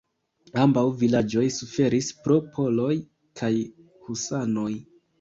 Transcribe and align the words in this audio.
Ambaŭ 0.61 0.83
vilaĝoj 1.03 1.43
suferis 1.59 2.09
pro 2.25 2.39
poloj 2.57 2.91
kaj 3.43 3.55
husanoj. 4.11 4.71